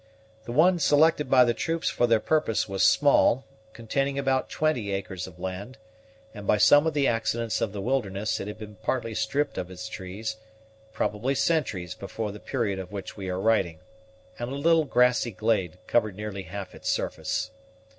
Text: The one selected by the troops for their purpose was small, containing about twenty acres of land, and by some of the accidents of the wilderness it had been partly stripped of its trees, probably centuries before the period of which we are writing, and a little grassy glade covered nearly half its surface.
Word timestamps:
The 0.45 0.51
one 0.51 0.79
selected 0.79 1.29
by 1.29 1.43
the 1.43 1.53
troops 1.53 1.87
for 1.91 2.07
their 2.07 2.19
purpose 2.19 2.67
was 2.67 2.81
small, 2.81 3.45
containing 3.71 4.17
about 4.17 4.49
twenty 4.49 4.89
acres 4.91 5.27
of 5.27 5.37
land, 5.37 5.77
and 6.33 6.47
by 6.47 6.57
some 6.57 6.87
of 6.87 6.95
the 6.95 7.07
accidents 7.07 7.61
of 7.61 7.71
the 7.71 7.81
wilderness 7.83 8.39
it 8.39 8.47
had 8.47 8.57
been 8.57 8.77
partly 8.77 9.13
stripped 9.13 9.59
of 9.59 9.69
its 9.69 9.87
trees, 9.87 10.37
probably 10.91 11.35
centuries 11.35 11.93
before 11.93 12.31
the 12.31 12.39
period 12.39 12.79
of 12.79 12.91
which 12.91 13.15
we 13.15 13.29
are 13.29 13.39
writing, 13.39 13.77
and 14.39 14.49
a 14.49 14.55
little 14.55 14.85
grassy 14.85 15.29
glade 15.29 15.77
covered 15.85 16.15
nearly 16.15 16.41
half 16.41 16.73
its 16.73 16.89
surface. 16.89 17.51